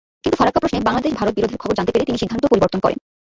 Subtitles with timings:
[0.21, 2.99] কিন্তু ফারাক্কা প্রশ্নে বাংলাদেশ-ভারত বিরোধের খবর জানতে পেরে তিনি সিদ্ধান্ত পরিবর্তন করেন।